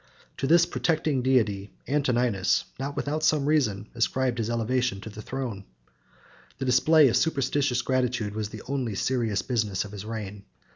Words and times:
To 0.37 0.47
this 0.47 0.65
protecting 0.65 1.21
deity, 1.21 1.75
Antoninus, 1.87 2.63
not 2.79 2.95
without 2.95 3.21
some 3.21 3.45
reason, 3.45 3.87
ascribed 3.93 4.39
his 4.39 4.49
elevation 4.49 4.99
to 5.01 5.11
the 5.11 5.21
throne. 5.21 5.63
The 6.57 6.65
display 6.65 7.07
of 7.09 7.15
superstitious 7.15 7.83
gratitude 7.83 8.33
was 8.33 8.49
the 8.49 8.63
only 8.67 8.95
serious 8.95 9.43
business 9.43 9.85
of 9.85 9.91
his 9.91 10.03
reign. 10.03 10.43